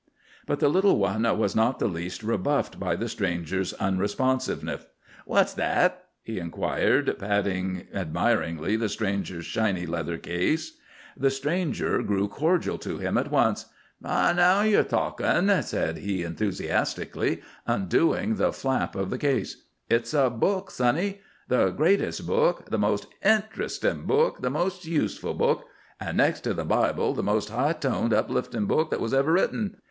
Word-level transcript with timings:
But 0.47 0.59
the 0.59 0.67
little 0.67 0.97
one 0.97 1.21
was 1.37 1.55
not 1.55 1.79
in 1.79 1.87
the 1.89 1.93
least 1.93 2.23
rebuffed 2.23 2.79
by 2.79 2.95
the 2.95 3.07
stranger's 3.07 3.71
unresponsiveness. 3.73 4.83
"What's 5.27 5.53
that?" 5.53 6.05
he 6.23 6.39
inquired, 6.39 7.19
patting 7.19 7.85
admiringly 7.93 8.77
the 8.77 8.89
stranger's 8.89 9.45
shiny 9.45 9.85
leather 9.85 10.17
case. 10.17 10.75
The 11.15 11.29
stranger 11.29 12.01
grew 12.01 12.27
cordial 12.27 12.79
to 12.79 12.97
him 12.97 13.15
at 13.15 13.29
once. 13.29 13.67
"Ah, 14.03 14.33
now 14.35 14.61
ye're 14.63 14.81
talkin'," 14.83 15.61
said 15.61 15.99
he 15.99 16.23
enthusiastically, 16.23 17.43
undoing 17.67 18.37
the 18.37 18.51
flap 18.51 18.95
of 18.95 19.11
the 19.11 19.19
case. 19.19 19.65
"It's 19.87 20.15
a 20.15 20.31
book, 20.31 20.71
sonny. 20.71 21.19
The 21.47 21.69
greatest 21.69 22.25
book, 22.25 22.71
the 22.71 22.79
most 22.79 23.05
interestin' 23.23 24.07
book, 24.07 24.41
the 24.41 24.49
most 24.49 24.83
useful 24.83 25.35
book—and 25.35 26.17
next 26.17 26.39
to 26.45 26.55
the 26.55 26.65
Bible 26.65 27.13
the 27.13 27.21
most 27.21 27.51
high 27.51 27.73
toned, 27.73 28.13
uplifting 28.15 28.65
book 28.65 28.89
that 28.89 28.99
was 28.99 29.13
ever 29.13 29.31
written. 29.33 29.77